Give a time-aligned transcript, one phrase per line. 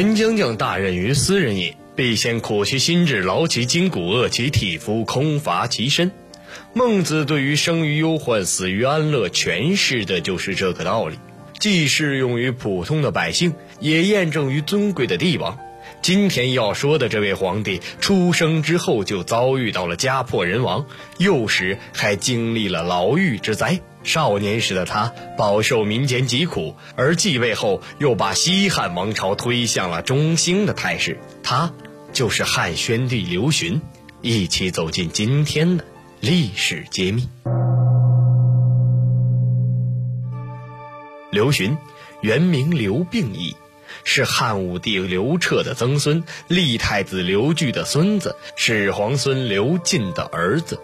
[0.00, 6.10] 陈将将大任于斯人也，必先苦其心志，劳其筋骨，饿其体肤，空乏其身。
[6.72, 11.18] 孟子对于生于忧患，死于安乐，诠释的就是这个道理，
[11.58, 15.58] 既适用于普通的百姓，也验证于尊贵的帝王。
[16.00, 20.86] 今天要说的这位皇帝，出生之后就遭遇到了家破人亡，
[21.18, 23.78] 幼时还经历了牢狱之灾。
[24.02, 31.18] 少年时的他饱受民间疾苦，而继位后又把西汉王朝推向了中兴的态势。
[31.42, 31.72] 他
[32.12, 33.80] 就是汉宣帝刘询。
[34.22, 35.84] 一起走进今天的
[36.20, 37.26] 历史揭秘。
[41.30, 41.78] 刘询，
[42.20, 43.56] 原名刘病已。
[44.04, 50.78] 是汉武帝刘彻的曾孙，立太子刘据的孙子，始皇孙刘进的儿子。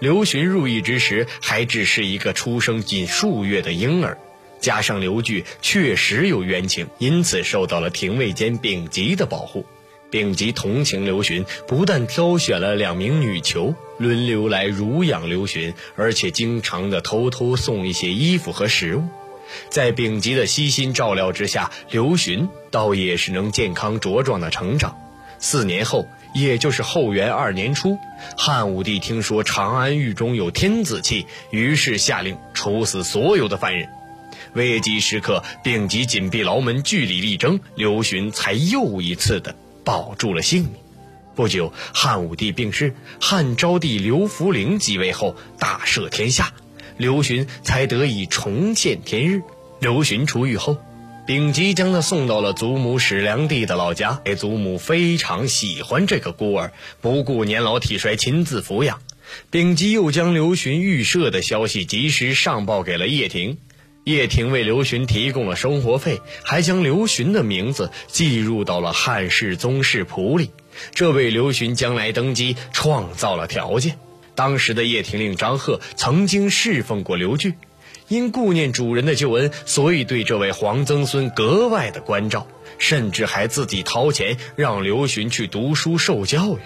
[0.00, 4.18] 刘询入狱之时，还只是一个出生仅数月的婴儿。
[4.60, 9.66] 加上刘据确实有冤情，因此受到了廷尉监丙吉的保护。
[10.10, 19.04] 丙吉同情刘询，不但挑选了两名女囚轮流来乳养刘询，而且经常的偷偷送一些衣服和食物。
[19.68, 24.96] 在丙吉的悉心照料之下，刘询倒也是能健康茁壮的成长。
[25.38, 27.98] 四年后，也就是后元二年初，
[28.36, 33.88] 汉武帝听说长安狱中有天子气，于是下令处死所有的犯人。
[34.54, 40.72] 危急时刻，丙吉紧闭牢门，据理力争，刘询才又一次的保住了性命。
[41.34, 46.52] 不久，汉武帝病逝，汉昭帝刘弗陵即位后，大赦天下。
[46.96, 49.42] 刘询才得以重见天日。
[49.80, 50.78] 刘询出狱后，
[51.26, 54.20] 丙吉将他送到了祖母史良娣的老家。
[54.36, 59.00] 祖母非常喜欢这个孤儿，不顾年老体衰，亲自抚养。
[59.50, 63.56] 丙吉又将刘询预设的消息及时上报给了叶廷，
[64.04, 70.50] 叶廷为刘询提供了生活费，还将刘询的名字记入到了汉室宗室谱里，
[70.92, 73.98] 这为刘询将来登基创造了条件。
[74.34, 77.54] 当时的叶廷令张贺曾经侍奉过刘据，
[78.08, 82.46] 因顾念主人的旧恩，所以对这位皇曾孙格外的关照，
[82.78, 86.58] 甚至还自己掏钱让刘询去读书受教育。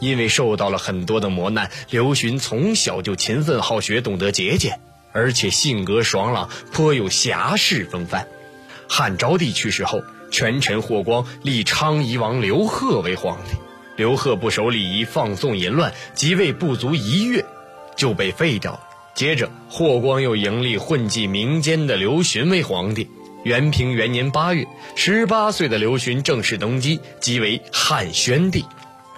[0.00, 4.80] 因为受到了很多的磨难，刘询从小就勤奋好学，懂得节俭，
[5.12, 8.26] 而且性格爽朗，颇有侠士风范。
[8.88, 13.56] 汉昭帝去世后，权臣霍光立昌邑王刘贺为皇帝。
[13.96, 17.44] 刘贺不守礼仪，放纵淫乱，即位不足一月，
[17.96, 18.80] 就被废掉了。
[19.16, 23.08] 接着，霍光又迎立混迹民间的刘询为皇帝。
[23.44, 28.66] 元平元年八月，十八岁的刘询正式登基，即为汉宣帝。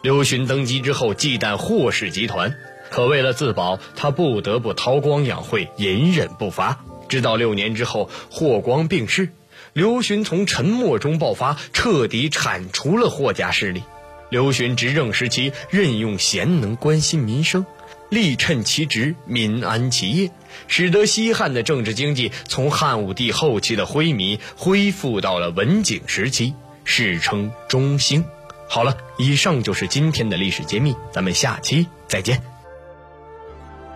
[0.00, 2.54] 刘询登基之后，忌惮霍氏集团，
[2.88, 6.84] 可为了自保，他不得不韬光养晦，隐忍不发。
[7.08, 9.30] 直到六年之后，霍光病逝，
[9.72, 13.82] 刘询从沉默中爆发，彻底铲除了霍家势力。
[14.28, 17.66] 刘询执政时期任用贤能，关心民生，
[18.10, 20.30] 力趁其职，民安其业，
[20.68, 26.54] 使得西汉的政治经济从汉武帝后期的灰靡恢复到了文景时期，
[26.84, 28.24] 史称中兴。
[28.68, 32.59] 好了，以上就是今天的历史揭秘，咱们下期再见。